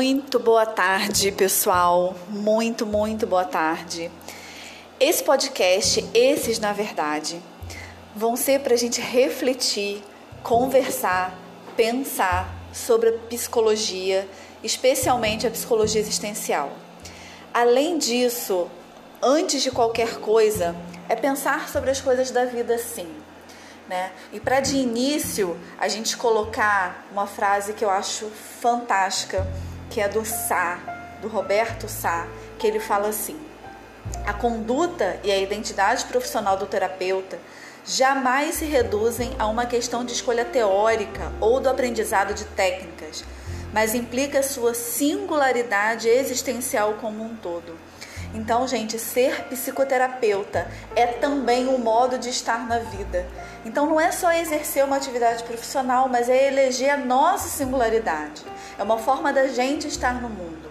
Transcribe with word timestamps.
Muito 0.00 0.38
boa 0.38 0.64
tarde, 0.64 1.32
pessoal. 1.32 2.14
Muito, 2.28 2.86
muito 2.86 3.26
boa 3.26 3.44
tarde. 3.44 4.08
Esse 5.00 5.24
podcast, 5.24 6.08
esses 6.14 6.60
na 6.60 6.72
verdade, 6.72 7.42
vão 8.14 8.36
ser 8.36 8.60
para 8.60 8.74
a 8.74 8.76
gente 8.76 9.00
refletir, 9.00 10.00
conversar, 10.40 11.36
pensar 11.76 12.48
sobre 12.72 13.08
a 13.08 13.12
psicologia, 13.28 14.28
especialmente 14.62 15.48
a 15.48 15.50
psicologia 15.50 16.00
existencial. 16.00 16.70
Além 17.52 17.98
disso, 17.98 18.70
antes 19.20 19.64
de 19.64 19.72
qualquer 19.72 20.20
coisa, 20.20 20.76
é 21.08 21.16
pensar 21.16 21.68
sobre 21.68 21.90
as 21.90 22.00
coisas 22.00 22.30
da 22.30 22.44
vida 22.44 22.78
sim. 22.78 23.12
Né? 23.88 24.12
E 24.32 24.38
para 24.38 24.60
de 24.60 24.76
início 24.76 25.58
a 25.76 25.88
gente 25.88 26.16
colocar 26.16 27.04
uma 27.10 27.26
frase 27.26 27.72
que 27.72 27.84
eu 27.84 27.90
acho 27.90 28.26
fantástica, 28.60 29.44
que 29.90 30.00
é 30.00 30.08
do 30.08 30.24
Sá, 30.24 30.78
do 31.20 31.28
Roberto 31.28 31.88
Sá, 31.88 32.26
que 32.58 32.66
ele 32.66 32.80
fala 32.80 33.08
assim: 33.08 33.38
a 34.26 34.32
conduta 34.32 35.18
e 35.22 35.30
a 35.30 35.38
identidade 35.38 36.04
profissional 36.06 36.56
do 36.56 36.66
terapeuta 36.66 37.38
jamais 37.84 38.56
se 38.56 38.64
reduzem 38.64 39.34
a 39.38 39.46
uma 39.46 39.66
questão 39.66 40.04
de 40.04 40.12
escolha 40.12 40.44
teórica 40.44 41.32
ou 41.40 41.60
do 41.60 41.68
aprendizado 41.68 42.34
de 42.34 42.44
técnicas, 42.44 43.24
mas 43.72 43.94
implica 43.94 44.42
sua 44.42 44.74
singularidade 44.74 46.08
existencial 46.08 46.94
como 47.00 47.24
um 47.24 47.34
todo. 47.34 47.74
Então, 48.34 48.68
gente, 48.68 48.98
ser 48.98 49.44
psicoterapeuta 49.44 50.68
é 50.94 51.06
também 51.06 51.66
um 51.66 51.78
modo 51.78 52.18
de 52.18 52.28
estar 52.28 52.66
na 52.66 52.78
vida. 52.78 53.26
Então, 53.64 53.86
não 53.86 54.00
é 54.00 54.12
só 54.12 54.30
exercer 54.32 54.84
uma 54.84 54.96
atividade 54.96 55.42
profissional, 55.44 56.08
mas 56.08 56.28
é 56.28 56.48
eleger 56.48 56.90
a 56.90 56.96
nossa 56.96 57.48
singularidade. 57.48 58.42
É 58.78 58.82
uma 58.82 58.98
forma 58.98 59.32
da 59.32 59.48
gente 59.48 59.88
estar 59.88 60.20
no 60.20 60.28
mundo. 60.28 60.68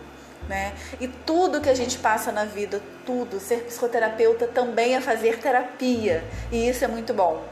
Né? 0.48 0.73
E 1.00 1.08
tudo 1.08 1.59
que 1.59 1.70
a 1.70 1.73
gente 1.73 1.98
passa 1.98 2.31
na 2.31 2.46
vida, 2.46 2.81
tudo, 3.06 3.40
ser 3.40 3.64
psicoterapeuta 3.64 4.48
também 4.48 4.96
é 4.96 5.02
fazer 5.02 5.40
terapia. 5.40 6.24
E 6.52 6.70
isso 6.70 6.86
é 6.86 6.88
muito 6.88 7.14
bom. 7.14 7.44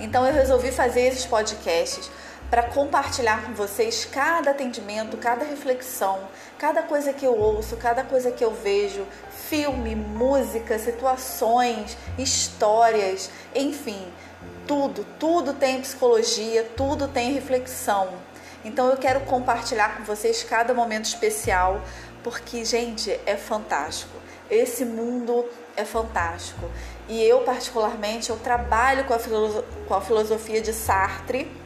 Então, 0.00 0.26
eu 0.26 0.32
resolvi 0.32 0.72
fazer 0.72 1.02
esses 1.02 1.26
podcasts 1.26 2.10
para 2.50 2.64
compartilhar 2.64 3.44
com 3.44 3.54
vocês 3.54 4.04
cada 4.04 4.50
atendimento, 4.50 5.16
cada 5.16 5.44
reflexão, 5.44 6.18
cada 6.58 6.82
coisa 6.82 7.12
que 7.12 7.24
eu 7.24 7.38
ouço, 7.38 7.76
cada 7.76 8.02
coisa 8.02 8.32
que 8.32 8.44
eu 8.44 8.52
vejo, 8.52 9.06
filme, 9.30 9.94
música, 9.94 10.76
situações, 10.76 11.96
histórias, 12.18 13.30
enfim, 13.54 14.04
tudo, 14.66 15.06
tudo 15.18 15.54
tem 15.54 15.80
psicologia, 15.80 16.68
tudo 16.76 17.06
tem 17.06 17.32
reflexão. 17.32 18.08
Então 18.64 18.90
eu 18.90 18.96
quero 18.96 19.20
compartilhar 19.20 19.96
com 19.96 20.04
vocês 20.04 20.42
cada 20.42 20.74
momento 20.74 21.04
especial, 21.04 21.80
porque 22.24 22.64
gente, 22.64 23.10
é 23.24 23.36
fantástico. 23.36 24.18
Esse 24.50 24.84
mundo 24.84 25.48
é 25.76 25.84
fantástico. 25.84 26.68
E 27.08 27.22
eu 27.22 27.42
particularmente 27.42 28.30
eu 28.30 28.36
trabalho 28.36 29.04
com 29.04 29.14
a, 29.14 29.18
com 29.86 29.94
a 29.94 30.00
filosofia 30.00 30.60
de 30.60 30.72
Sartre 30.72 31.60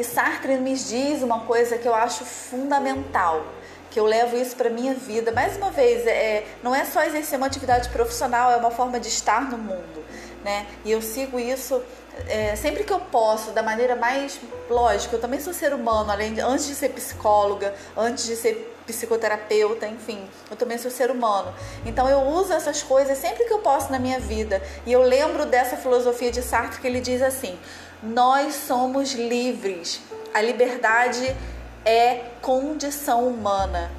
e 0.00 0.04
Sartre 0.04 0.56
me 0.56 0.74
diz 0.74 1.22
uma 1.22 1.40
coisa 1.40 1.76
que 1.76 1.86
eu 1.86 1.94
acho 1.94 2.24
fundamental, 2.24 3.44
que 3.90 4.00
eu 4.00 4.06
levo 4.06 4.34
isso 4.34 4.56
para 4.56 4.70
minha 4.70 4.94
vida. 4.94 5.30
Mais 5.30 5.58
uma 5.58 5.70
vez, 5.70 6.06
é, 6.06 6.46
não 6.62 6.74
é 6.74 6.86
só 6.86 7.02
exercer 7.04 7.36
uma 7.36 7.46
atividade 7.46 7.90
profissional, 7.90 8.50
é 8.50 8.56
uma 8.56 8.70
forma 8.70 8.98
de 8.98 9.08
estar 9.08 9.50
no 9.50 9.58
mundo, 9.58 10.04
né? 10.42 10.66
E 10.86 10.90
eu 10.90 11.02
sigo 11.02 11.38
isso 11.38 11.82
é, 12.28 12.56
sempre 12.56 12.84
que 12.84 12.92
eu 12.92 13.00
posso, 13.00 13.50
da 13.50 13.62
maneira 13.62 13.94
mais 13.94 14.40
lógica. 14.70 15.16
Eu 15.16 15.20
também 15.20 15.38
sou 15.38 15.52
ser 15.52 15.74
humano, 15.74 16.10
além 16.10 16.32
de, 16.32 16.40
antes 16.40 16.66
de 16.66 16.74
ser 16.74 16.88
psicóloga, 16.90 17.74
antes 17.94 18.24
de 18.24 18.36
ser 18.36 18.74
psicoterapeuta, 18.92 19.86
enfim, 19.86 20.28
eu 20.50 20.56
também 20.56 20.78
sou 20.78 20.90
ser 20.90 21.10
humano. 21.10 21.52
Então 21.84 22.08
eu 22.08 22.20
uso 22.20 22.52
essas 22.52 22.82
coisas 22.82 23.18
sempre 23.18 23.44
que 23.44 23.52
eu 23.52 23.58
posso 23.58 23.90
na 23.90 23.98
minha 23.98 24.20
vida. 24.20 24.62
E 24.86 24.92
eu 24.92 25.02
lembro 25.02 25.46
dessa 25.46 25.76
filosofia 25.76 26.30
de 26.30 26.42
Sartre 26.42 26.80
que 26.80 26.86
ele 26.86 27.00
diz 27.00 27.22
assim: 27.22 27.58
nós 28.02 28.54
somos 28.54 29.12
livres. 29.12 30.00
A 30.32 30.40
liberdade 30.40 31.36
é 31.84 32.30
condição 32.40 33.26
humana. 33.26 33.90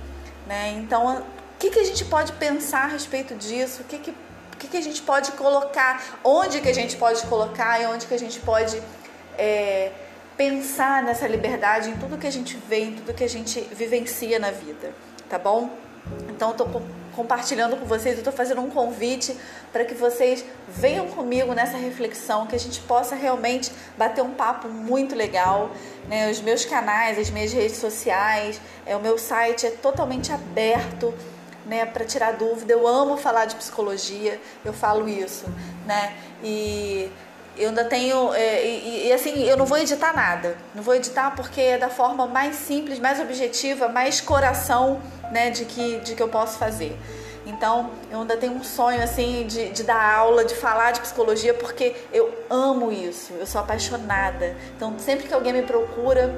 Né? 0.47 0.73
Então, 0.77 1.17
o 1.17 1.23
que, 1.59 1.69
que 1.69 1.79
a 1.79 1.83
gente 1.83 2.05
pode 2.05 2.31
pensar 2.33 2.85
a 2.85 2.87
respeito 2.87 3.35
disso? 3.35 3.81
O 3.81 3.85
que, 3.85 3.97
que, 3.97 4.11
o 4.11 4.57
que, 4.57 4.67
que 4.67 4.77
a 4.77 4.81
gente 4.81 5.01
pode 5.01 5.31
colocar? 5.33 6.19
Onde 6.23 6.61
que 6.61 6.69
a 6.69 6.73
gente 6.73 6.97
pode 6.97 7.21
colocar 7.27 7.81
e 7.81 7.85
onde 7.85 8.07
que 8.07 8.13
a 8.13 8.19
gente 8.19 8.39
pode 8.39 8.81
é, 9.37 9.91
pensar 10.41 11.03
nessa 11.03 11.27
liberdade 11.27 11.91
em 11.91 11.97
tudo 11.97 12.17
que 12.17 12.25
a 12.25 12.31
gente 12.31 12.57
vê, 12.67 12.79
em 12.85 12.93
tudo 12.93 13.13
que 13.13 13.23
a 13.23 13.29
gente 13.29 13.61
vivencia 13.75 14.39
na 14.39 14.49
vida, 14.49 14.91
tá 15.29 15.37
bom? 15.37 15.69
Então, 16.29 16.49
eu 16.49 16.55
tô 16.55 16.81
compartilhando 17.15 17.77
com 17.77 17.85
vocês, 17.85 18.15
eu 18.15 18.21
estou 18.21 18.33
fazendo 18.33 18.59
um 18.59 18.71
convite 18.71 19.37
para 19.71 19.85
que 19.85 19.93
vocês 19.93 20.43
venham 20.67 21.05
comigo 21.09 21.53
nessa 21.53 21.77
reflexão, 21.77 22.47
que 22.47 22.55
a 22.55 22.59
gente 22.59 22.81
possa 22.81 23.13
realmente 23.13 23.71
bater 23.95 24.23
um 24.23 24.31
papo 24.31 24.67
muito 24.67 25.13
legal. 25.13 25.69
Né? 26.07 26.31
Os 26.31 26.41
meus 26.41 26.65
canais, 26.65 27.19
as 27.19 27.29
minhas 27.29 27.53
redes 27.53 27.77
sociais, 27.77 28.59
é, 28.83 28.95
o 28.95 28.99
meu 28.99 29.19
site 29.19 29.67
é 29.67 29.69
totalmente 29.69 30.31
aberto 30.31 31.13
né, 31.67 31.85
para 31.85 32.03
tirar 32.03 32.31
dúvida. 32.31 32.73
Eu 32.73 32.87
amo 32.87 33.15
falar 33.15 33.45
de 33.45 33.55
psicologia, 33.55 34.41
eu 34.65 34.73
falo 34.73 35.07
isso, 35.07 35.45
né? 35.85 36.15
E 36.43 37.11
eu 37.57 37.69
ainda 37.69 37.85
tenho. 37.85 38.33
É, 38.33 38.65
e, 38.65 39.07
e, 39.07 39.13
assim, 39.13 39.43
eu 39.43 39.57
não 39.57 39.65
vou 39.65 39.77
editar 39.77 40.13
nada. 40.15 40.57
Não 40.73 40.81
vou 40.81 40.95
editar 40.95 41.31
porque 41.35 41.61
é 41.61 41.77
da 41.77 41.89
forma 41.89 42.25
mais 42.27 42.55
simples, 42.55 42.99
mais 42.99 43.19
objetiva, 43.19 43.87
mais 43.87 44.21
coração 44.21 45.01
né, 45.31 45.49
de, 45.49 45.65
que, 45.65 45.99
de 45.99 46.15
que 46.15 46.21
eu 46.21 46.29
posso 46.29 46.57
fazer. 46.57 46.97
Então, 47.45 47.91
eu 48.11 48.21
ainda 48.21 48.37
tenho 48.37 48.53
um 48.53 48.63
sonho 48.63 49.01
assim 49.01 49.45
de, 49.47 49.69
de 49.69 49.83
dar 49.83 50.15
aula, 50.15 50.45
de 50.45 50.55
falar 50.55 50.91
de 50.91 51.01
psicologia, 51.01 51.53
porque 51.53 51.95
eu 52.13 52.31
amo 52.49 52.91
isso, 52.91 53.33
eu 53.33 53.47
sou 53.47 53.59
apaixonada. 53.59 54.55
Então, 54.75 54.97
sempre 54.99 55.27
que 55.27 55.33
alguém 55.33 55.51
me 55.51 55.63
procura 55.63 56.33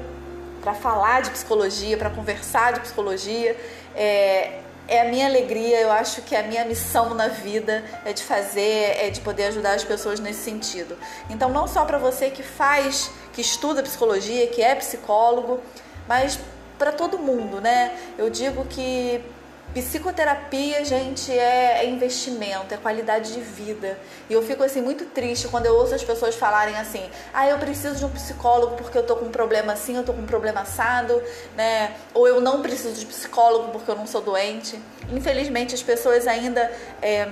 para 0.62 0.72
falar 0.72 1.20
de 1.20 1.30
psicologia, 1.30 1.96
para 1.98 2.08
conversar 2.08 2.72
de 2.72 2.80
psicologia, 2.80 3.54
é, 3.94 4.60
é 4.86 5.00
a 5.00 5.04
minha 5.06 5.26
alegria, 5.26 5.80
eu 5.80 5.90
acho 5.90 6.22
que 6.22 6.34
é 6.34 6.40
a 6.40 6.42
minha 6.42 6.64
missão 6.64 7.14
na 7.14 7.28
vida 7.28 7.84
é 8.04 8.12
de 8.12 8.22
fazer, 8.22 8.96
é 8.98 9.10
de 9.10 9.20
poder 9.20 9.46
ajudar 9.46 9.74
as 9.74 9.84
pessoas 9.84 10.20
nesse 10.20 10.40
sentido. 10.40 10.96
Então, 11.30 11.48
não 11.48 11.66
só 11.66 11.84
para 11.84 11.98
você 11.98 12.30
que 12.30 12.42
faz, 12.42 13.10
que 13.32 13.40
estuda 13.40 13.82
psicologia, 13.82 14.46
que 14.46 14.62
é 14.62 14.74
psicólogo, 14.74 15.60
mas 16.06 16.38
para 16.78 16.92
todo 16.92 17.18
mundo, 17.18 17.60
né? 17.60 17.96
Eu 18.18 18.28
digo 18.28 18.64
que 18.66 19.24
Psicoterapia, 19.72 20.84
gente, 20.84 21.32
é, 21.32 21.84
é, 21.84 21.86
investimento, 21.86 22.72
é 22.72 22.76
qualidade 22.76 23.32
de 23.32 23.40
vida. 23.40 23.98
E 24.30 24.32
eu 24.32 24.40
fico 24.40 24.62
assim 24.62 24.80
muito 24.80 25.04
triste 25.06 25.48
quando 25.48 25.66
eu 25.66 25.74
ouço 25.74 25.94
as 25.94 26.04
pessoas 26.04 26.36
falarem 26.36 26.76
assim: 26.76 27.02
"Ah, 27.32 27.48
eu 27.48 27.58
preciso 27.58 27.96
de 27.96 28.04
um 28.04 28.10
psicólogo 28.10 28.76
porque 28.76 28.96
eu 28.96 29.02
tô 29.04 29.16
com 29.16 29.24
um 29.24 29.30
problema 29.32 29.72
assim, 29.72 29.96
eu 29.96 30.04
tô 30.04 30.12
com 30.12 30.22
um 30.22 30.26
problema 30.26 30.60
assado", 30.60 31.20
né? 31.56 31.92
Ou 32.12 32.28
eu 32.28 32.40
não 32.40 32.62
preciso 32.62 32.94
de 33.00 33.06
psicólogo 33.06 33.72
porque 33.72 33.90
eu 33.90 33.96
não 33.96 34.06
sou 34.06 34.20
doente. 34.20 34.80
Infelizmente, 35.10 35.74
as 35.74 35.82
pessoas 35.82 36.28
ainda 36.28 36.70
é, 37.02 37.28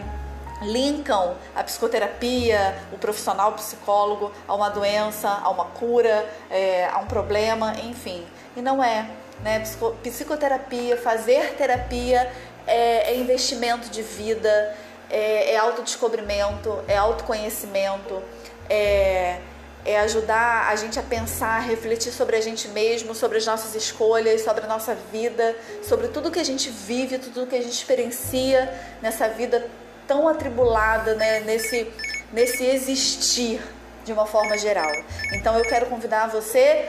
linkam 0.62 1.36
a 1.54 1.62
psicoterapia, 1.62 2.76
o 2.92 2.98
profissional 2.98 3.52
psicólogo 3.52 4.32
a 4.46 4.54
uma 4.54 4.68
doença, 4.68 5.28
a 5.28 5.50
uma 5.50 5.66
cura, 5.66 6.28
é, 6.50 6.86
a 6.86 6.98
um 6.98 7.06
problema, 7.06 7.74
enfim. 7.80 8.26
E 8.56 8.62
não 8.62 8.82
é 8.82 9.06
né? 9.42 9.62
Psicoterapia, 10.02 10.96
fazer 10.96 11.54
terapia 11.54 12.32
é, 12.66 13.12
é 13.12 13.16
investimento 13.16 13.90
de 13.90 14.02
vida, 14.02 14.76
é, 15.10 15.52
é 15.52 15.56
autodescobrimento, 15.58 16.82
é 16.86 16.96
autoconhecimento, 16.96 18.22
é, 18.70 19.38
é 19.84 19.98
ajudar 20.00 20.68
a 20.68 20.76
gente 20.76 20.98
a 20.98 21.02
pensar, 21.02 21.56
a 21.56 21.58
refletir 21.58 22.12
sobre 22.12 22.36
a 22.36 22.40
gente 22.40 22.68
mesmo, 22.68 23.14
sobre 23.14 23.38
as 23.38 23.46
nossas 23.46 23.74
escolhas, 23.74 24.42
sobre 24.42 24.64
a 24.64 24.68
nossa 24.68 24.94
vida, 24.94 25.56
sobre 25.82 26.06
tudo 26.08 26.30
que 26.30 26.38
a 26.38 26.44
gente 26.44 26.70
vive, 26.70 27.18
tudo 27.18 27.46
que 27.46 27.56
a 27.56 27.60
gente 27.60 27.72
experiencia 27.72 28.72
nessa 29.02 29.28
vida 29.28 29.68
tão 30.06 30.28
atribulada, 30.28 31.14
né? 31.14 31.40
nesse, 31.40 31.90
nesse 32.32 32.64
existir 32.64 33.60
de 34.04 34.12
uma 34.12 34.26
forma 34.26 34.58
geral. 34.58 34.92
Então 35.32 35.56
eu 35.56 35.64
quero 35.64 35.86
convidar 35.86 36.28
você 36.28 36.88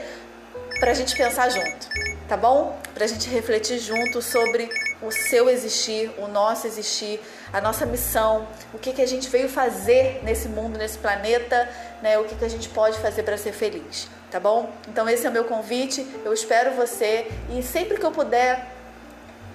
para 0.80 0.90
a 0.90 0.94
gente 0.94 1.16
pensar 1.16 1.48
junto 1.48 1.88
tá 2.28 2.36
bom? 2.36 2.78
Para 2.94 3.04
a 3.04 3.06
gente 3.06 3.28
refletir 3.28 3.78
junto 3.78 4.22
sobre 4.22 4.68
o 5.02 5.10
seu 5.10 5.50
existir, 5.50 6.10
o 6.18 6.26
nosso 6.26 6.66
existir, 6.66 7.20
a 7.52 7.60
nossa 7.60 7.84
missão, 7.84 8.48
o 8.72 8.78
que, 8.78 8.92
que 8.92 9.02
a 9.02 9.06
gente 9.06 9.28
veio 9.28 9.48
fazer 9.48 10.20
nesse 10.22 10.48
mundo, 10.48 10.78
nesse 10.78 10.96
planeta, 10.98 11.68
né? 12.02 12.18
O 12.18 12.24
que, 12.24 12.34
que 12.34 12.44
a 12.44 12.48
gente 12.48 12.68
pode 12.70 12.98
fazer 12.98 13.22
para 13.22 13.36
ser 13.36 13.52
feliz, 13.52 14.08
tá 14.30 14.40
bom? 14.40 14.70
Então 14.88 15.08
esse 15.08 15.26
é 15.26 15.30
o 15.30 15.32
meu 15.32 15.44
convite, 15.44 16.06
eu 16.24 16.32
espero 16.32 16.72
você 16.72 17.30
e 17.50 17.62
sempre 17.62 17.98
que 17.98 18.06
eu 18.06 18.12
puder 18.12 18.73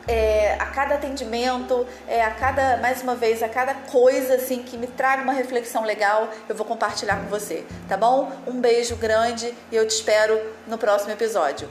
é, 0.08 0.56
a 0.60 0.66
cada 0.66 0.96
atendimento, 0.96 1.86
é, 2.08 2.24
a 2.24 2.32
cada, 2.32 2.78
mais 2.78 3.02
uma 3.02 3.16
vez, 3.16 3.44
a 3.44 3.50
cada 3.50 3.74
coisa 3.74 4.36
assim 4.36 4.64
que 4.64 4.78
me 4.78 4.88
traga 4.88 5.24
uma 5.24 5.34
reflexão 5.34 5.84
legal, 5.84 6.30
eu 6.48 6.56
vou 6.56 6.66
compartilhar 6.66 7.18
com 7.18 7.28
você, 7.28 7.66
tá 7.88 7.98
bom? 7.98 8.32
Um 8.48 8.60
beijo 8.60 8.96
grande 8.96 9.54
e 9.72 9.76
eu 9.76 9.88
te 9.88 9.92
espero 9.92 10.40
no 10.68 10.78
próximo 10.78 11.12
episódio. 11.12 11.70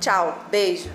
Tchau, 0.00 0.38
beijo! 0.50 0.90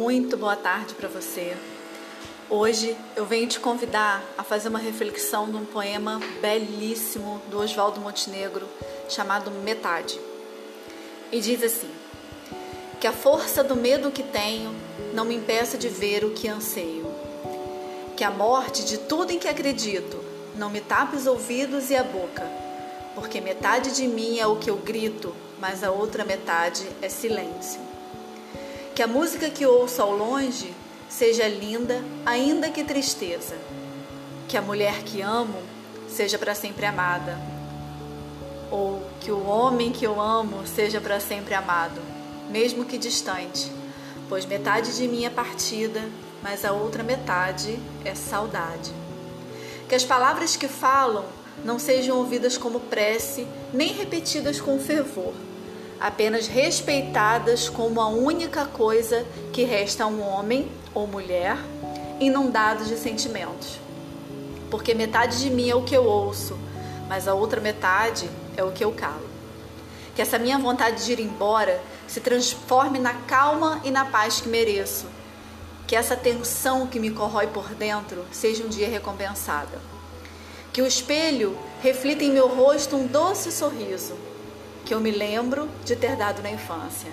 muito 0.00 0.36
boa 0.36 0.56
tarde 0.56 0.94
para 0.94 1.08
você. 1.08 1.56
Hoje 2.52 2.96
eu 3.14 3.24
venho 3.24 3.46
te 3.46 3.60
convidar 3.60 4.24
a 4.36 4.42
fazer 4.42 4.70
uma 4.70 4.78
reflexão 4.80 5.48
de 5.48 5.56
um 5.56 5.64
poema 5.64 6.20
belíssimo 6.40 7.40
do 7.48 7.60
Oswaldo 7.60 8.00
Montenegro 8.00 8.68
chamado 9.08 9.52
Metade. 9.52 10.20
E 11.30 11.40
diz 11.40 11.62
assim: 11.62 11.88
Que 13.00 13.06
a 13.06 13.12
força 13.12 13.62
do 13.62 13.76
medo 13.76 14.10
que 14.10 14.24
tenho 14.24 14.74
não 15.14 15.24
me 15.24 15.36
impeça 15.36 15.78
de 15.78 15.88
ver 15.88 16.24
o 16.24 16.32
que 16.32 16.48
anseio. 16.48 17.06
Que 18.16 18.24
a 18.24 18.32
morte 18.32 18.84
de 18.84 18.98
tudo 18.98 19.30
em 19.30 19.38
que 19.38 19.46
acredito 19.46 20.18
não 20.56 20.70
me 20.70 20.80
tape 20.80 21.14
os 21.14 21.28
ouvidos 21.28 21.88
e 21.88 21.94
a 21.94 22.02
boca, 22.02 22.50
porque 23.14 23.40
metade 23.40 23.94
de 23.94 24.08
mim 24.08 24.40
é 24.40 24.46
o 24.48 24.56
que 24.56 24.68
eu 24.68 24.76
grito, 24.76 25.32
mas 25.60 25.84
a 25.84 25.92
outra 25.92 26.24
metade 26.24 26.84
é 27.00 27.08
silêncio. 27.08 27.80
Que 28.92 29.04
a 29.04 29.06
música 29.06 29.48
que 29.48 29.64
ouço 29.64 30.02
ao 30.02 30.10
longe 30.10 30.74
seja 31.10 31.46
linda, 31.48 32.02
ainda 32.24 32.70
que 32.70 32.84
tristeza. 32.84 33.56
Que 34.48 34.56
a 34.56 34.62
mulher 34.62 35.02
que 35.02 35.20
amo 35.20 35.60
seja 36.08 36.38
para 36.38 36.54
sempre 36.54 36.86
amada. 36.86 37.38
Ou 38.70 39.02
que 39.20 39.32
o 39.32 39.44
homem 39.44 39.90
que 39.90 40.06
eu 40.06 40.20
amo 40.20 40.66
seja 40.66 41.00
para 41.00 41.18
sempre 41.20 41.54
amado, 41.54 42.00
mesmo 42.48 42.84
que 42.84 42.96
distante, 42.96 43.70
pois 44.28 44.46
metade 44.46 44.96
de 44.96 45.08
mim 45.08 45.24
é 45.24 45.30
partida, 45.30 46.00
mas 46.40 46.64
a 46.64 46.72
outra 46.72 47.02
metade 47.02 47.78
é 48.04 48.14
saudade. 48.14 48.92
Que 49.88 49.94
as 49.96 50.04
palavras 50.04 50.54
que 50.54 50.68
falam 50.68 51.24
não 51.64 51.80
sejam 51.80 52.16
ouvidas 52.16 52.56
como 52.56 52.78
prece, 52.78 53.46
nem 53.74 53.92
repetidas 53.92 54.60
com 54.60 54.78
fervor 54.78 55.34
apenas 56.00 56.46
respeitadas 56.46 57.68
como 57.68 58.00
a 58.00 58.08
única 58.08 58.64
coisa 58.64 59.26
que 59.52 59.64
resta 59.64 60.04
a 60.04 60.06
um 60.06 60.22
homem 60.22 60.70
ou 60.94 61.06
mulher 61.06 61.58
inundados 62.18 62.88
de 62.88 62.96
sentimentos. 62.96 63.78
Porque 64.70 64.94
metade 64.94 65.40
de 65.40 65.50
mim 65.50 65.68
é 65.68 65.74
o 65.74 65.82
que 65.82 65.94
eu 65.94 66.04
ouço, 66.04 66.58
mas 67.06 67.28
a 67.28 67.34
outra 67.34 67.60
metade 67.60 68.30
é 68.56 68.64
o 68.64 68.72
que 68.72 68.82
eu 68.82 68.92
calo. 68.92 69.28
Que 70.14 70.22
essa 70.22 70.38
minha 70.38 70.58
vontade 70.58 71.04
de 71.04 71.12
ir 71.12 71.20
embora 71.20 71.82
se 72.08 72.20
transforme 72.20 72.98
na 72.98 73.14
calma 73.14 73.80
e 73.84 73.90
na 73.90 74.06
paz 74.06 74.40
que 74.40 74.48
mereço. 74.48 75.06
Que 75.86 75.94
essa 75.94 76.16
tensão 76.16 76.86
que 76.86 76.98
me 76.98 77.10
corrói 77.10 77.48
por 77.48 77.68
dentro 77.74 78.24
seja 78.32 78.64
um 78.64 78.68
dia 78.68 78.88
recompensada. 78.88 79.78
Que 80.72 80.80
o 80.80 80.86
espelho 80.86 81.58
reflita 81.82 82.24
em 82.24 82.30
meu 82.30 82.48
rosto 82.48 82.96
um 82.96 83.06
doce 83.06 83.52
sorriso 83.52 84.30
que 84.90 84.94
eu 84.94 84.98
me 84.98 85.12
lembro 85.12 85.68
de 85.84 85.94
ter 85.94 86.16
dado 86.16 86.42
na 86.42 86.50
infância, 86.50 87.08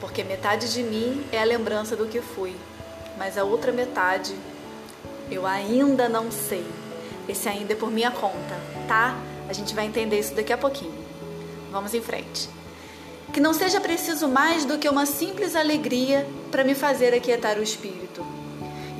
porque 0.00 0.24
metade 0.24 0.72
de 0.72 0.82
mim 0.82 1.24
é 1.30 1.40
a 1.40 1.44
lembrança 1.44 1.94
do 1.94 2.08
que 2.08 2.20
fui, 2.20 2.56
mas 3.16 3.38
a 3.38 3.44
outra 3.44 3.70
metade 3.70 4.34
eu 5.30 5.46
ainda 5.46 6.08
não 6.08 6.28
sei. 6.32 6.66
Esse 7.28 7.48
ainda 7.48 7.72
é 7.72 7.76
por 7.76 7.88
minha 7.88 8.10
conta, 8.10 8.58
tá? 8.88 9.16
A 9.48 9.52
gente 9.52 9.76
vai 9.76 9.86
entender 9.86 10.18
isso 10.18 10.34
daqui 10.34 10.52
a 10.52 10.58
pouquinho. 10.58 11.04
Vamos 11.70 11.94
em 11.94 12.02
frente. 12.02 12.50
Que 13.32 13.38
não 13.38 13.54
seja 13.54 13.80
preciso 13.80 14.26
mais 14.26 14.64
do 14.64 14.76
que 14.76 14.88
uma 14.88 15.06
simples 15.06 15.54
alegria 15.54 16.26
para 16.50 16.64
me 16.64 16.74
fazer 16.74 17.14
aquietar 17.14 17.58
o 17.58 17.62
espírito. 17.62 18.26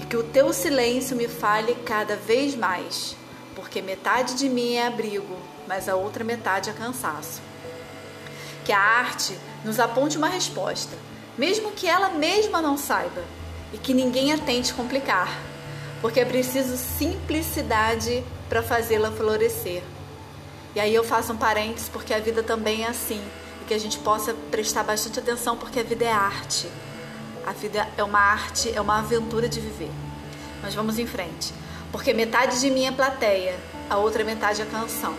E 0.01 0.07
que 0.07 0.17
o 0.17 0.23
teu 0.23 0.53
silêncio 0.53 1.17
me 1.17 1.27
fale 1.27 1.75
cada 1.85 2.15
vez 2.15 2.55
mais, 2.55 3.17
porque 3.57 3.83
metade 3.83 4.37
de 4.37 4.49
mim 4.49 4.75
é 4.75 4.87
abrigo, 4.87 5.37
mas 5.67 5.89
a 5.89 5.97
outra 5.97 6.23
metade 6.23 6.71
é 6.71 6.73
cansaço 6.73 7.50
que 8.71 8.75
a 8.75 8.79
arte 8.79 9.37
nos 9.65 9.81
aponte 9.81 10.17
uma 10.17 10.29
resposta, 10.29 10.97
mesmo 11.37 11.73
que 11.73 11.89
ela 11.89 12.11
mesma 12.11 12.63
não 12.63 12.77
saiba, 12.77 13.25
e 13.73 13.79
que 13.79 13.93
ninguém 13.93 14.33
a 14.33 14.39
tente 14.39 14.73
complicar, 14.73 15.29
porque 16.01 16.21
é 16.21 16.25
preciso 16.25 16.77
simplicidade 16.77 18.23
para 18.49 18.63
fazê-la 18.63 19.11
florescer. 19.11 19.83
E 20.73 20.79
aí 20.79 20.95
eu 20.95 21.03
faço 21.03 21.33
um 21.33 21.37
parênteses 21.37 21.89
porque 21.89 22.15
a 22.15 22.21
vida 22.21 22.45
também 22.45 22.85
é 22.85 22.87
assim, 22.87 23.21
e 23.61 23.65
que 23.65 23.75
a 23.75 23.79
gente 23.79 23.99
possa 23.99 24.33
prestar 24.53 24.85
bastante 24.85 25.19
atenção 25.19 25.57
porque 25.57 25.81
a 25.81 25.83
vida 25.83 26.05
é 26.05 26.13
arte. 26.13 26.69
A 27.45 27.51
vida 27.51 27.89
é 27.99 28.05
uma 28.05 28.21
arte, 28.21 28.73
é 28.73 28.81
uma 28.81 29.01
aventura 29.01 29.49
de 29.49 29.59
viver. 29.59 29.91
Mas 30.63 30.77
vamos 30.77 30.97
em 30.97 31.09
frente, 31.09 31.53
porque 31.91 32.15
metade 32.15 32.61
de 32.61 32.71
mim 32.71 32.87
é 32.87 32.93
plateia, 32.93 33.59
a 33.89 33.97
outra 33.97 34.23
metade 34.23 34.63
é 34.63 34.65
canção. 34.65 35.17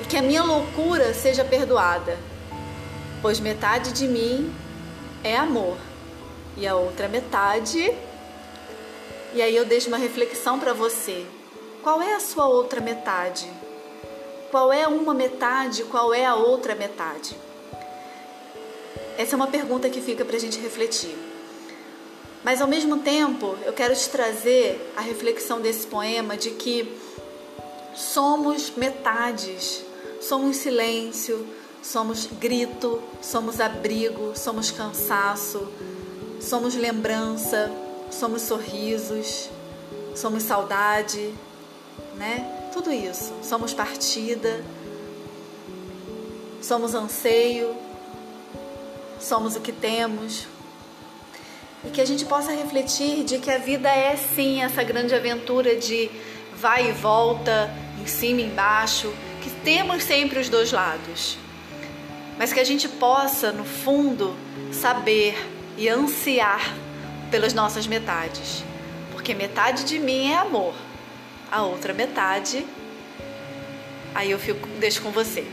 E 0.00 0.06
que 0.06 0.16
a 0.16 0.22
minha 0.22 0.42
loucura 0.42 1.12
seja 1.12 1.44
perdoada 1.44 2.16
pois 3.22 3.40
metade 3.40 3.92
de 3.92 4.06
mim 4.06 4.52
é 5.22 5.36
amor 5.36 5.76
e 6.56 6.66
a 6.66 6.74
outra 6.74 7.08
metade. 7.08 7.92
E 9.34 9.42
aí 9.42 9.54
eu 9.54 9.64
deixo 9.64 9.88
uma 9.88 9.98
reflexão 9.98 10.58
para 10.58 10.72
você. 10.72 11.26
Qual 11.82 12.00
é 12.00 12.14
a 12.14 12.20
sua 12.20 12.46
outra 12.46 12.80
metade? 12.80 13.50
Qual 14.50 14.72
é 14.72 14.86
uma 14.86 15.12
metade? 15.12 15.84
Qual 15.84 16.14
é 16.14 16.24
a 16.24 16.34
outra 16.34 16.74
metade? 16.74 17.36
Essa 19.18 19.34
é 19.34 19.36
uma 19.36 19.46
pergunta 19.46 19.88
que 19.88 20.00
fica 20.00 20.24
para 20.24 20.36
a 20.36 20.40
gente 20.40 20.58
refletir. 20.58 21.16
Mas 22.44 22.60
ao 22.60 22.68
mesmo 22.68 22.98
tempo, 22.98 23.56
eu 23.64 23.72
quero 23.72 23.94
te 23.94 24.08
trazer 24.08 24.92
a 24.96 25.00
reflexão 25.00 25.60
desse 25.60 25.86
poema 25.86 26.36
de 26.36 26.50
que 26.50 26.96
somos 27.94 28.70
metades, 28.76 29.82
somos 30.20 30.56
silêncio, 30.56 31.46
somos 31.82 32.26
grito, 32.26 33.00
somos 33.22 33.60
abrigo, 33.60 34.32
somos 34.36 34.70
cansaço, 34.70 35.66
somos 36.40 36.74
lembrança, 36.74 37.70
somos 38.10 38.42
sorrisos, 38.42 39.48
somos 40.14 40.42
saudade, 40.42 41.32
né? 42.16 42.70
Tudo 42.72 42.92
isso. 42.92 43.32
Somos 43.42 43.72
partida, 43.72 44.62
somos 46.60 46.94
anseio, 46.94 47.74
somos 49.18 49.56
o 49.56 49.60
que 49.60 49.72
temos. 49.72 50.46
E 51.84 51.90
que 51.90 52.00
a 52.00 52.04
gente 52.04 52.24
possa 52.24 52.52
refletir 52.52 53.24
de 53.24 53.38
que 53.38 53.50
a 53.50 53.58
vida 53.58 53.88
é 53.88 54.16
sim 54.16 54.62
essa 54.62 54.82
grande 54.82 55.14
aventura 55.14 55.76
de 55.76 56.10
vai 56.56 56.88
e 56.88 56.92
volta, 56.92 57.70
em 58.02 58.06
cima 58.06 58.40
e 58.40 58.44
embaixo, 58.44 59.12
que 59.42 59.50
temos 59.62 60.02
sempre 60.02 60.40
os 60.40 60.48
dois 60.48 60.72
lados 60.72 61.38
mas 62.38 62.52
que 62.52 62.60
a 62.60 62.64
gente 62.64 62.88
possa, 62.88 63.52
no 63.52 63.64
fundo, 63.64 64.34
saber 64.72 65.36
e 65.76 65.88
ansiar 65.88 66.74
pelas 67.30 67.52
nossas 67.52 67.86
metades. 67.86 68.64
Porque 69.12 69.34
metade 69.34 69.84
de 69.84 69.98
mim 69.98 70.30
é 70.30 70.36
amor, 70.36 70.74
a 71.50 71.62
outra 71.62 71.92
metade, 71.92 72.66
aí 74.14 74.30
eu 74.30 74.38
fico, 74.38 74.66
deixo 74.78 75.02
com 75.02 75.10
você, 75.10 75.44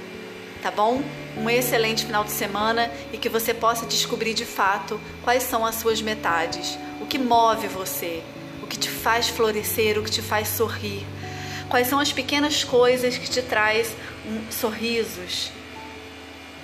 tá 0.62 0.72
bom? 0.72 1.02
Um 1.38 1.50
excelente 1.50 2.06
final 2.06 2.24
de 2.24 2.32
semana 2.32 2.92
e 3.12 3.18
que 3.18 3.30
você 3.30 3.54
possa 3.54 3.86
descobrir 3.86 4.34
de 4.34 4.46
fato 4.46 5.00
quais 5.24 5.44
são 5.44 5.66
as 5.66 5.75
suas 5.75 6.02
metades, 6.02 6.78
o 7.02 7.06
que 7.06 7.18
move 7.18 7.68
você, 7.68 8.22
o 8.62 8.68
que 8.68 8.78
te 8.78 8.90
faz 8.90 9.28
florescer, 9.28 9.98
o 9.98 10.04
que 10.04 10.12
te 10.12 10.22
faz 10.22 10.50
sorrir, 10.50 11.04
quais 11.70 11.88
são 11.88 12.00
as 12.00 12.13
pequenas 12.13 12.63
coisas 12.63 13.18
que 13.18 13.30
te 13.30 13.42
traz 13.42 13.96
um, 14.25 14.52
sorrisos, 14.52 15.52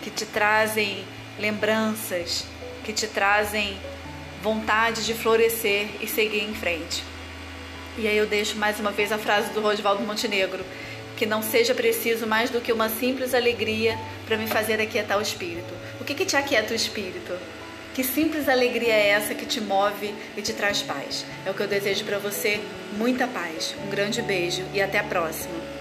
que 0.02 0.10
te 0.10 0.26
trazem 0.26 1.04
lembranças, 1.40 2.46
que 2.84 2.94
te 2.94 3.08
trazem 3.08 3.78
vontade 4.42 5.06
de 5.06 5.14
florescer 5.14 5.88
e 6.02 6.08
seguir 6.08 6.44
em 6.44 6.54
frente. 6.54 7.04
E 7.98 8.08
aí 8.08 8.18
eu 8.18 8.26
deixo 8.26 8.58
mais 8.58 8.80
uma 8.80 8.92
vez 8.92 9.12
a 9.12 9.18
frase 9.18 9.52
do 9.52 9.62
Rosvaldo 9.62 10.04
Montenegro, 10.04 10.64
que 11.18 11.26
não 11.26 11.42
seja 11.42 11.76
preciso 11.76 12.26
mais 12.26 12.50
do 12.50 12.62
que 12.62 12.72
uma 12.72 12.88
simples 12.88 13.34
alegria 13.34 13.98
para 14.26 14.38
me 14.38 14.48
fazer 14.48 14.80
aquietar 14.80 15.18
o 15.18 15.22
espírito. 15.22 15.74
O 16.00 16.06
que, 16.06 16.16
que 16.16 16.26
te 16.26 16.38
aquieta 16.38 16.72
o 16.72 16.76
espírito? 16.76 17.38
Que 17.94 18.04
simples 18.04 18.48
alegria 18.48 18.94
é 18.94 19.10
essa 19.10 19.36
que 19.36 19.46
te 19.46 19.60
move 19.60 20.16
e 20.38 20.42
te 20.42 20.54
traz 20.54 20.82
paz? 20.82 21.26
É 21.46 21.52
o 21.52 21.54
que 21.54 21.62
eu 21.62 21.68
desejo 21.68 22.06
para 22.06 22.20
você, 22.20 22.62
muita 22.94 23.28
paz. 23.28 23.76
Um 23.86 23.90
grande 23.90 24.22
beijo 24.22 24.64
e 24.74 24.82
até 24.82 25.00
a 25.00 25.04
próxima. 25.04 25.79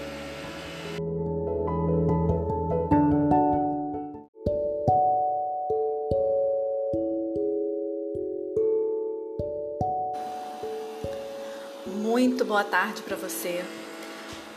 Muito 12.09 12.43
boa 12.43 12.63
tarde 12.63 13.03
para 13.03 13.15
você. 13.15 13.63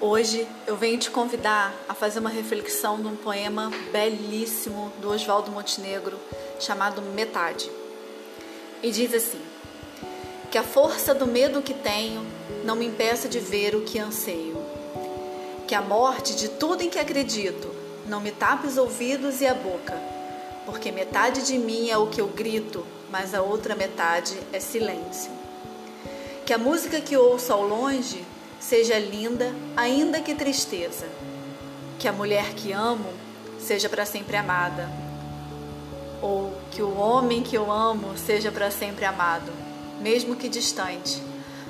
Hoje 0.00 0.48
eu 0.66 0.74
venho 0.74 0.98
te 0.98 1.10
convidar 1.10 1.74
a 1.86 1.92
fazer 1.92 2.18
uma 2.18 2.30
reflexão 2.30 2.98
de 2.98 3.06
um 3.06 3.14
poema 3.14 3.70
belíssimo 3.92 4.90
do 5.02 5.10
Oswaldo 5.10 5.50
Montenegro 5.50 6.18
chamado 6.58 7.02
Metade. 7.02 7.70
E 8.82 8.90
diz 8.90 9.12
assim: 9.12 9.42
Que 10.50 10.56
a 10.56 10.62
força 10.62 11.14
do 11.14 11.26
medo 11.26 11.60
que 11.60 11.74
tenho 11.74 12.24
não 12.64 12.74
me 12.74 12.86
impeça 12.86 13.28
de 13.28 13.38
ver 13.38 13.74
o 13.74 13.82
que 13.82 13.98
anseio. 13.98 14.56
Que 15.68 15.74
a 15.74 15.82
morte 15.82 16.34
de 16.34 16.48
tudo 16.48 16.82
em 16.82 16.88
que 16.88 16.98
acredito 16.98 17.70
não 18.06 18.22
me 18.22 18.32
tape 18.32 18.66
os 18.66 18.78
ouvidos 18.78 19.42
e 19.42 19.46
a 19.46 19.52
boca, 19.52 20.00
porque 20.64 20.90
metade 20.90 21.44
de 21.44 21.58
mim 21.58 21.90
é 21.90 21.98
o 21.98 22.06
que 22.06 22.22
eu 22.22 22.28
grito, 22.28 22.82
mas 23.10 23.34
a 23.34 23.42
outra 23.42 23.76
metade 23.76 24.38
é 24.54 24.58
silêncio. 24.58 25.41
Que 26.44 26.52
a 26.52 26.58
música 26.58 27.00
que 27.00 27.16
ouço 27.16 27.52
ao 27.52 27.62
longe 27.62 28.24
seja 28.58 28.98
linda, 28.98 29.54
ainda 29.76 30.20
que 30.20 30.34
tristeza. 30.34 31.06
Que 31.98 32.08
a 32.08 32.12
mulher 32.12 32.52
que 32.54 32.72
amo 32.72 33.10
seja 33.60 33.88
para 33.88 34.04
sempre 34.04 34.36
amada, 34.36 34.90
ou 36.20 36.52
que 36.72 36.82
o 36.82 36.96
homem 36.96 37.42
que 37.42 37.56
eu 37.56 37.70
amo 37.70 38.16
seja 38.16 38.50
para 38.50 38.70
sempre 38.72 39.04
amado, 39.04 39.52
mesmo 40.00 40.34
que 40.34 40.48
distante, 40.48 41.22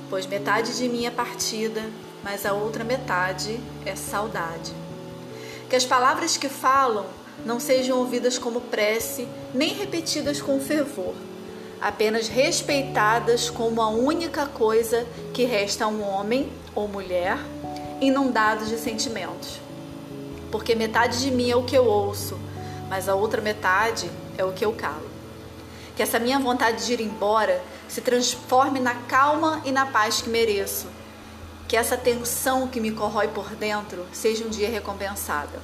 pois 0.09 0.27
metade 0.27 0.77
de 0.77 0.89
mim 0.89 1.05
é 1.05 1.11
partida, 1.11 1.83
mas 2.23 2.47
a 2.47 2.55
outra 2.55 2.83
metade 2.83 3.61
é 3.85 3.95
saudade. 3.95 4.73
Que 5.69 5.77
as 5.77 5.85
palavras 5.85 6.39
que 6.39 6.49
falam 6.49 7.05
não 7.45 7.61
sejam 7.61 7.99
ouvidas 7.99 8.39
como 8.39 8.61
prece, 8.61 9.29
nem 9.53 9.75
repetidas 9.75 10.41
com 10.41 10.59
fervor, 10.61 11.15
apenas 11.83 12.29
respeitadas 12.29 13.51
como 13.51 13.83
a 13.83 13.89
única 13.89 14.47
coisa 14.47 15.05
que 15.35 15.45
resta 15.45 15.85
a 15.85 15.89
um 15.89 16.01
homem 16.01 16.49
ou 16.77 16.87
mulher 16.87 17.37
inundados 18.01 18.69
de 18.69 18.79
sentimentos. 18.79 19.61
Porque 20.53 20.77
metade 20.77 21.21
de 21.21 21.31
mim 21.33 21.51
é 21.51 21.57
o 21.57 21.65
que 21.65 21.77
eu 21.77 21.85
ouço, 21.85 22.39
mas 22.89 23.09
a 23.09 23.17
outra 23.17 23.41
metade 23.41 24.09
é 24.39 24.45
o 24.45 24.53
que 24.53 24.65
eu 24.65 24.73
calo. 24.73 25.11
Que 25.97 26.03
essa 26.05 26.21
minha 26.21 26.39
vontade 26.39 26.87
de 26.87 26.93
ir 26.93 27.01
embora 27.01 27.61
se 27.89 28.01
transforme 28.01 28.79
na 28.79 28.95
calma 28.95 29.61
e 29.65 29.73
na 29.73 29.85
paz 29.85 30.23
que 30.23 30.31
mereço. 30.31 30.87
Que 31.67 31.77
essa 31.77 31.97
tensão 31.97 32.69
que 32.69 32.81
me 32.81 32.93
corrói 32.93 33.27
por 33.27 33.57
dentro 33.57 34.07
seja 34.13 34.45
um 34.45 34.49
dia 34.49 34.71
recompensada. 34.71 35.61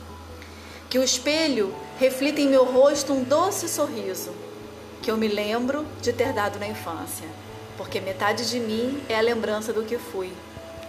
Que 0.91 0.99
o 0.99 1.05
espelho 1.05 1.73
reflita 1.99 2.41
em 2.41 2.49
meu 2.49 2.65
rosto 2.65 3.13
um 3.13 3.23
doce 3.23 3.69
sorriso 3.69 4.48
que 5.03 5.11
eu 5.11 5.17
me 5.17 5.29
lembro 5.29 5.87
de 6.03 6.13
ter 6.13 6.33
dado 6.33 6.59
na 6.59 6.69
infância, 6.69 7.27
porque 7.77 8.01
metade 8.01 8.49
de 8.51 8.59
mim 8.59 9.01
é 9.09 9.17
a 9.17 9.21
lembrança 9.21 9.73
do 9.73 9.85
que 9.85 9.97
fui, 9.97 10.33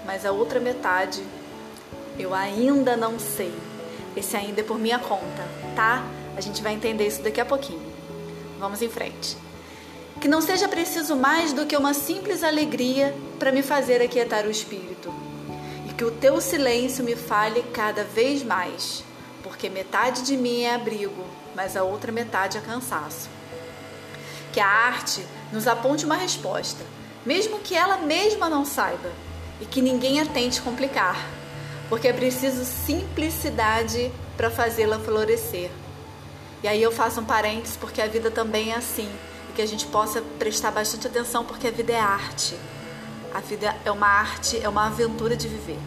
mas 0.06 0.26
a 0.26 0.32
outra 0.32 0.60
metade 0.60 1.24
eu 2.18 2.34
ainda 2.34 2.98
não 2.98 3.18
sei. 3.20 3.54
Esse 4.16 4.36
ainda 4.36 4.62
é 4.62 4.64
por 4.64 4.78
minha 4.78 5.00
conta, 5.00 5.48
tá? 5.76 6.04
A 6.36 6.42
gente 6.42 6.62
vai 6.62 6.74
entender 6.74 7.08
isso 7.08 7.22
daqui 7.22 7.40
a 7.40 7.46
pouquinho. 7.46 7.82
Vamos 8.60 8.82
em 8.82 8.90
frente. 8.90 9.38
Que 10.20 10.28
não 10.28 10.42
seja 10.42 10.68
preciso 10.68 11.16
mais 11.16 11.54
do 11.54 11.66
que 11.66 11.78
uma 11.78 11.94
simples 11.94 12.44
alegria 12.44 13.16
para 13.38 13.52
me 13.52 13.62
fazer 13.62 14.02
aquietar 14.02 14.46
o 14.46 14.52
espírito. 14.52 15.14
E 15.88 15.94
que 15.94 16.04
o 16.04 16.12
teu 16.12 16.42
silêncio 16.42 17.06
me 17.06 17.16
fale 17.16 17.64
cada 17.72 18.04
vez 18.04 18.44
mais, 18.44 19.04
porque 19.42 19.70
metade 19.70 20.24
de 20.24 20.36
mim 20.36 20.64
é 20.64 20.76
abrigo, 20.76 21.24
mas 21.56 21.78
a 21.78 21.84
outra 21.84 22.12
metade 22.12 22.58
é 22.58 22.62
cansaço 22.62 23.39
que 24.52 24.60
a 24.60 24.68
arte 24.68 25.26
nos 25.52 25.68
aponte 25.68 26.06
uma 26.06 26.16
resposta, 26.16 26.84
mesmo 27.26 27.60
que 27.60 27.76
ela 27.76 27.98
mesma 27.98 28.50
não 28.50 28.66
saiba, 28.66 29.12
e 29.62 29.66
que 29.66 29.82
ninguém 29.82 30.20
a 30.20 30.26
tente 30.26 30.62
complicar, 30.62 31.18
porque 31.90 32.08
é 32.08 32.14
preciso 32.14 32.64
simplicidade 32.64 34.12
para 34.38 34.50
fazê-la 34.50 35.00
florescer. 35.00 35.70
E 36.64 36.68
aí 36.68 36.82
eu 36.82 36.92
faço 36.92 37.22
um 37.22 37.26
parênteses 37.26 37.78
porque 37.78 38.02
a 38.02 38.08
vida 38.08 38.32
também 38.32 38.72
é 38.72 38.76
assim, 38.76 39.10
e 39.50 39.54
que 39.54 39.62
a 39.62 39.66
gente 39.66 39.86
possa 39.88 40.22
prestar 40.38 40.72
bastante 40.72 41.08
atenção 41.08 41.44
porque 41.44 41.68
a 41.68 41.72
vida 41.72 41.94
é 41.94 42.00
arte. 42.00 42.56
A 43.34 43.40
vida 43.40 43.76
é 43.86 43.92
uma 43.92 44.08
arte, 44.08 44.60
é 44.62 44.68
uma 44.68 44.88
aventura 44.88 45.36
de 45.36 45.48
viver. 45.48 45.80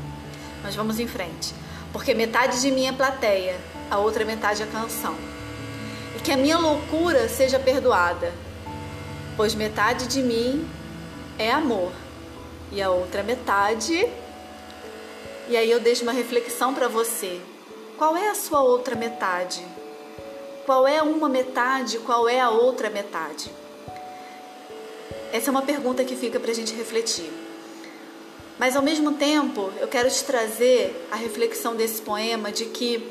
Mas 0.62 0.74
vamos 0.74 1.00
em 1.00 1.08
frente, 1.08 1.54
porque 1.92 2.14
metade 2.14 2.60
de 2.60 2.70
mim 2.70 2.86
é 2.86 2.92
plateia, 2.92 3.58
a 3.90 3.98
outra 3.98 4.24
metade 4.24 4.62
é 4.62 4.66
canção. 4.66 5.16
E 6.16 6.20
que 6.20 6.30
a 6.30 6.36
minha 6.36 6.58
loucura 6.58 7.28
seja 7.28 7.58
perdoada 7.58 8.32
pois 9.36 9.54
metade 9.54 10.06
de 10.06 10.22
mim 10.22 10.68
é 11.38 11.50
amor 11.50 11.92
e 12.70 12.80
a 12.80 12.90
outra 12.90 13.22
metade. 13.22 14.08
E 15.48 15.56
aí 15.56 15.70
eu 15.70 15.80
deixo 15.80 16.02
uma 16.02 16.12
reflexão 16.12 16.74
para 16.74 16.88
você. 16.88 17.40
Qual 17.98 18.16
é 18.16 18.28
a 18.28 18.34
sua 18.34 18.62
outra 18.62 18.94
metade? 18.94 19.64
Qual 20.64 20.86
é 20.86 21.02
uma 21.02 21.28
metade? 21.28 21.98
Qual 21.98 22.28
é 22.28 22.40
a 22.40 22.50
outra 22.50 22.88
metade? 22.88 23.50
Essa 25.32 25.48
é 25.48 25.50
uma 25.50 25.62
pergunta 25.62 26.04
que 26.04 26.14
fica 26.14 26.38
para 26.38 26.50
a 26.50 26.54
gente 26.54 26.74
refletir. 26.74 27.30
Mas 28.58 28.76
ao 28.76 28.82
mesmo 28.82 29.14
tempo, 29.14 29.72
eu 29.80 29.88
quero 29.88 30.10
te 30.10 30.22
trazer 30.24 31.08
a 31.10 31.16
reflexão 31.16 31.74
desse 31.74 32.00
poema 32.02 32.52
de 32.52 32.66
que 32.66 33.10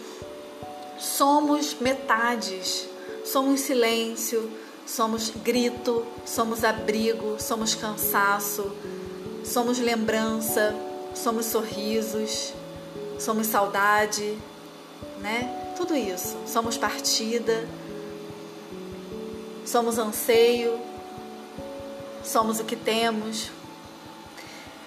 somos 1.00 1.76
metades, 1.82 2.88
somos 3.26 3.62
silêncio, 3.62 4.50
somos 4.86 5.30
grito, 5.30 6.06
somos 6.26 6.64
abrigo, 6.64 7.38
somos 7.40 7.76
cansaço, 7.76 8.72
somos 9.44 9.80
lembrança, 9.80 10.76
somos 11.14 11.46
sorrisos, 11.46 12.54
somos 13.20 13.48
saudade, 13.48 14.38
né? 15.20 15.74
Tudo 15.78 15.96
isso. 15.96 16.38
Somos 16.46 16.78
partida, 16.78 17.68
somos 19.66 19.98
anseio, 19.98 20.80
somos 22.24 22.60
o 22.60 22.64
que 22.64 22.76
temos. 22.76 23.50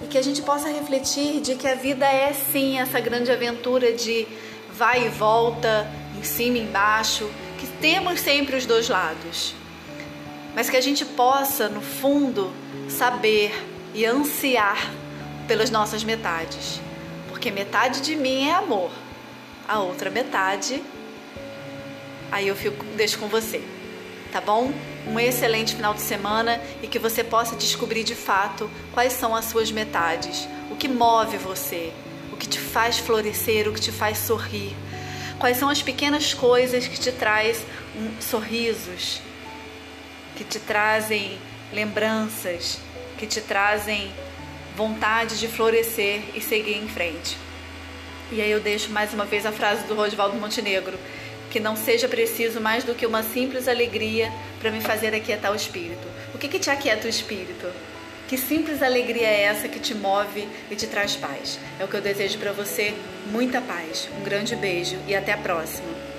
E 0.00 0.06
que 0.06 0.18
a 0.18 0.22
gente 0.22 0.42
possa 0.42 0.68
refletir 0.68 1.40
de 1.40 1.54
que 1.54 1.68
a 1.68 1.74
vida 1.74 2.06
é 2.06 2.32
sim 2.32 2.78
essa 2.78 3.00
grande 3.00 3.30
aventura 3.30 3.92
de 3.92 4.26
vai 4.72 5.06
e 5.06 5.08
volta, 5.08 5.88
em 6.18 6.22
cima 6.24 6.58
e 6.58 6.62
embaixo, 6.62 7.30
que 7.58 7.66
temos 7.80 8.20
sempre 8.20 8.56
os 8.56 8.66
dois 8.66 8.88
lados 8.88 9.54
mas 10.54 10.70
que 10.70 10.76
a 10.76 10.80
gente 10.80 11.04
possa, 11.04 11.68
no 11.68 11.80
fundo, 11.80 12.52
saber 12.88 13.52
e 13.92 14.04
ansiar 14.04 14.92
pelas 15.46 15.70
nossas 15.70 16.04
metades. 16.04 16.80
Porque 17.28 17.50
metade 17.50 18.00
de 18.00 18.16
mim 18.16 18.48
é 18.48 18.54
amor, 18.54 18.90
a 19.68 19.80
outra 19.80 20.10
metade, 20.10 20.82
aí 22.30 22.48
eu 22.48 22.56
fico, 22.56 22.84
deixo 22.96 23.18
com 23.18 23.28
você, 23.28 23.62
tá 24.32 24.40
bom? 24.40 24.72
Um 25.06 25.20
excelente 25.20 25.74
final 25.74 25.92
de 25.92 26.00
semana 26.00 26.60
e 26.82 26.86
que 26.86 26.98
você 26.98 27.22
possa 27.22 27.56
descobrir 27.56 28.04
de 28.04 28.14
fato 28.14 28.70
quais 28.92 29.12
são 29.12 29.34
as 29.34 29.46
suas 29.46 29.70
metades, 29.70 30.48
o 30.70 30.76
que 30.76 30.88
move 30.88 31.36
você, 31.36 31.92
o 32.32 32.36
que 32.36 32.48
te 32.48 32.58
faz 32.58 32.98
florescer, 32.98 33.68
o 33.68 33.72
que 33.72 33.80
te 33.80 33.92
faz 33.92 34.18
sorrir. 34.18 34.74
Quais 35.38 35.56
são 35.56 35.68
as 35.68 35.82
pequenas 35.82 36.32
coisas 36.32 36.86
que 36.86 36.98
te 36.98 37.12
traz 37.12 37.66
um, 37.96 38.20
sorrisos, 38.20 39.20
que 40.36 40.44
te 40.44 40.58
trazem 40.58 41.38
lembranças, 41.72 42.78
que 43.18 43.26
te 43.26 43.40
trazem 43.40 44.12
vontade 44.76 45.38
de 45.38 45.48
florescer 45.48 46.22
e 46.34 46.40
seguir 46.40 46.76
em 46.76 46.88
frente. 46.88 47.36
E 48.32 48.40
aí 48.40 48.50
eu 48.50 48.60
deixo 48.60 48.90
mais 48.90 49.12
uma 49.12 49.24
vez 49.24 49.46
a 49.46 49.52
frase 49.52 49.84
do 49.84 49.94
Rosvaldo 49.94 50.36
Montenegro, 50.36 50.98
que 51.50 51.60
não 51.60 51.76
seja 51.76 52.08
preciso 52.08 52.60
mais 52.60 52.82
do 52.82 52.94
que 52.94 53.06
uma 53.06 53.22
simples 53.22 53.68
alegria 53.68 54.32
para 54.60 54.70
me 54.70 54.80
fazer 54.80 55.14
aquietar 55.14 55.52
o 55.52 55.56
espírito. 55.56 56.06
O 56.34 56.38
que, 56.38 56.48
que 56.48 56.58
te 56.58 56.70
aquieta 56.70 57.06
o 57.06 57.10
espírito? 57.10 57.70
Que 58.26 58.38
simples 58.38 58.82
alegria 58.82 59.26
é 59.26 59.42
essa 59.42 59.68
que 59.68 59.78
te 59.78 59.94
move 59.94 60.48
e 60.70 60.74
te 60.74 60.86
traz 60.86 61.14
paz? 61.14 61.60
É 61.78 61.84
o 61.84 61.88
que 61.88 61.94
eu 61.94 62.00
desejo 62.00 62.38
para 62.38 62.52
você, 62.52 62.94
muita 63.26 63.60
paz. 63.60 64.08
Um 64.18 64.24
grande 64.24 64.56
beijo 64.56 64.96
e 65.06 65.14
até 65.14 65.32
a 65.32 65.38
próxima. 65.38 66.13